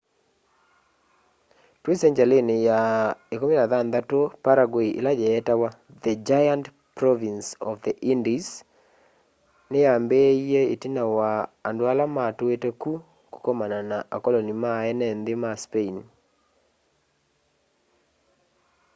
twi 1.81 1.93
sengyalini 2.01 2.55
ya 2.69 2.81
16 3.31 4.43
paraguay 4.45 4.89
ila 4.99 5.11
yeetawa 5.21 5.69
the 6.03 6.11
giant 6.29 6.65
province 6.99 7.47
of 7.69 7.75
the 7.85 7.93
indies 8.11 8.47
ni 9.69 9.79
yaambiie 9.85 10.61
itina 10.73 11.03
wa 11.17 11.29
andũ 11.67 11.83
ala 11.91 12.05
matuite 12.15 12.69
ku 12.81 12.91
kũkomana 13.33 13.77
na 13.89 13.97
akoloni 14.15 14.53
ma 14.61 14.71
eene 14.87 15.07
nthi 15.19 15.33
ma 15.43 15.51
spain 15.63 15.95